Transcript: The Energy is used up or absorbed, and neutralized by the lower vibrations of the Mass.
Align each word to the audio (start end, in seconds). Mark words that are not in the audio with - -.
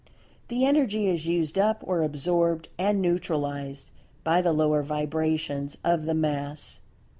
The 0.47 0.65
Energy 0.65 1.07
is 1.09 1.27
used 1.27 1.59
up 1.59 1.81
or 1.85 2.01
absorbed, 2.01 2.69
and 2.79 3.03
neutralized 3.03 3.91
by 4.23 4.41
the 4.41 4.51
lower 4.51 4.81
vibrations 4.81 5.77
of 5.83 6.05
the 6.05 6.15
Mass. 6.15 6.79